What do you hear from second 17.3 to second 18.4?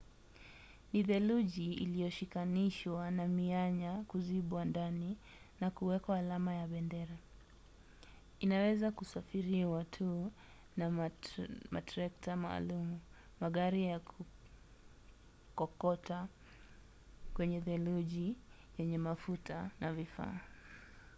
kwenye theluji